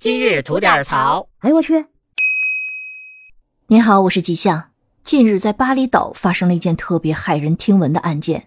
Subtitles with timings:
[0.00, 1.28] 今日吐点槽。
[1.40, 1.84] 哎呦我去！
[3.66, 4.70] 您好，我是吉祥。
[5.04, 8.44] 近日在巴厘岛发生了一件特别骇人听闻的案件，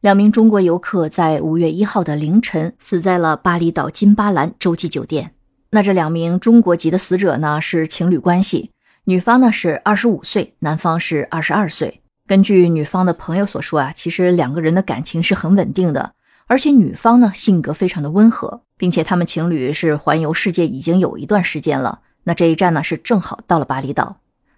[0.00, 5.34] 两名中国游客在五月一号的凌晨死在了巴厘岛金巴兰洲际酒店。
[5.72, 8.70] 那这两名中国籍的死者呢是情侣关系，
[9.04, 12.00] 女方呢是二十五岁，男方是二十二岁。
[12.26, 16.14] 根据女方的朋友所说啊，其实两个人的感情是很稳定的。
[16.46, 22.00] 而且女方呢性格非常的温和，并且他们情侣是环游世界已经有一段时间了。
[22.24, 24.16] 那这一站呢是正好到了巴厘岛。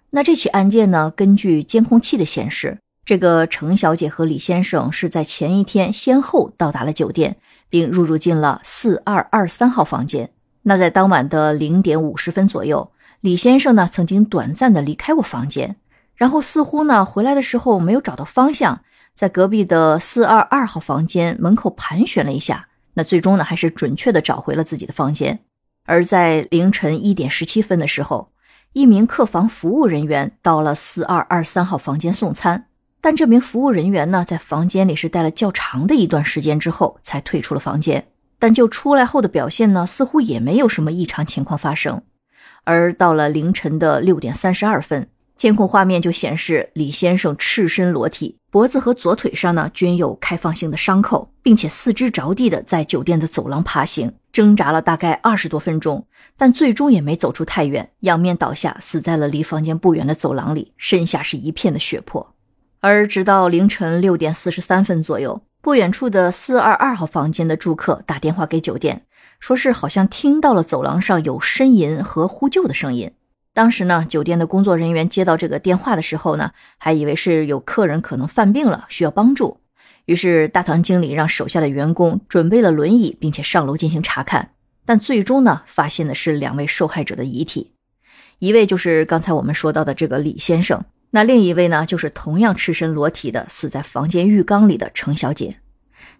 [0.09, 7.37] 那这起案件呢，根据监控器的显示，这个程小姐和李先生是在前一天先后到达了酒店，
[7.69, 10.29] 并入住进了四二二三号房间。
[10.63, 12.91] 那在当晚的零点五十分左右，
[13.21, 15.75] 李先生呢曾经短暂的离开过房间，
[16.17, 18.81] 然后似乎呢回来的时候没有找到方向。
[19.15, 25.39] 在隔壁的四二二号房间门口盘旋了一下，那最终呢还是准确的找回了自己的房间。
[25.85, 28.31] 而在凌晨一点十七分的时候，
[28.73, 32.67] 一名客房服务人员到了四二二三号房间送餐，
[33.01, 41.99] 但这名服务人员呢在房间里是待了较长的一段时间之后才退出了房间，但就出来后的表现呢似乎也没有什么异常情况发生。
[42.65, 45.09] 而到了凌晨的六点三十二分。
[45.37, 62.33] 监控画面就显示李先生赤身裸体，脖子和左腿上呢均有开放性的伤口，并且四肢着地的在酒店的走廊爬行，挣扎了大概二十多分钟，但最终也没走出太远，仰面倒下，死在了离房间不远的走廊里，身下是一片的血泊。
[62.79, 69.05] 而直到凌晨六点四十三分左右，不远处的四二二号房间的住客打电话给酒店，
[69.39, 73.11] 说是好像听到了走廊上有呻吟和呼救的声音。
[73.57, 79.61] 当时呢，酒店的工作人员接到这个电话的时候呢，还以为是有客人可能犯病了，需要帮助。
[80.05, 84.51] 于是大堂经理让手下的员工准备了轮椅，并且上楼进行查看。
[84.85, 87.71] 但最终呢，发现的是两位受害者的遗体，
[88.37, 95.57] 一位就是刚才我们说到的这个李先生，那另一位呢，就是同样赤身裸体的死在房间浴缸里的程小姐。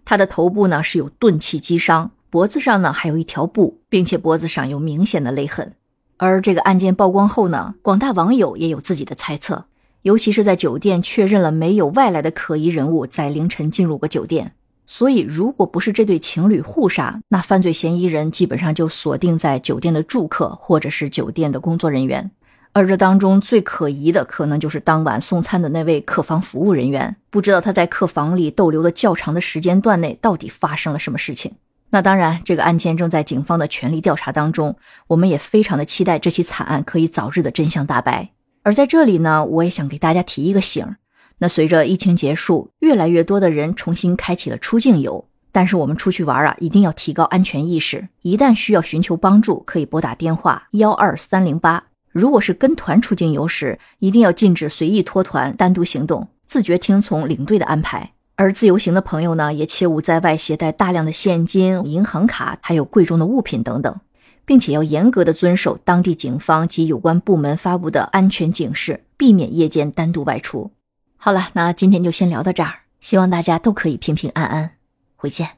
[0.04, 5.74] 她的头部呢是有钝器击伤，脖子上呢还有一条布，并且脖子上有明显的勒痕。
[6.18, 9.64] 而这个案件曝光后呢，广大网友也有自己的猜测，
[10.02, 14.52] 尤其是在酒店确认了没有外来的可疑人物在凌晨进入过酒店，
[14.84, 22.28] 所以如果不是这对情侣互杀，那犯罪嫌疑人基本上就锁定在酒店的住客或者是酒店的工作人员，
[22.72, 31.52] 而这当中最可疑的可能就是当晚送餐的那位客房服务人员，不知道他在客房里逗留的较长的时间段内到底发生了什么事情。
[31.90, 34.76] 那当然，这个案件正在警方的全力调查当中，
[35.06, 38.30] 我们也非常的期待这起惨案可以早日的真相大白。
[38.62, 40.96] 而在这里呢，我也想给大家提一个醒：
[41.38, 48.06] 那随着疫情结束，越来越多的人重新开启了出境游，但是我们出去玩啊，一定要提高安全意识。
[48.20, 51.82] 一旦需要寻求帮助，可以拨打电话幺二三零八。
[52.12, 58.12] 如果是跟团出境游时，一定要禁止随意脱团、单独行动，自觉听从领队的安排。
[58.40, 64.00] 而自由行的朋友呢，也切勿在外携带大量的现金、银行卡，还有贵重的物品等等，
[64.44, 70.70] 并且要严格的遵守当地警方及有关部门发布的安全警示，避免夜间单独外出。
[71.16, 74.70] 好了，那今天就先聊到这儿，希望大家都可以平平安安，
[75.16, 75.57] 回见。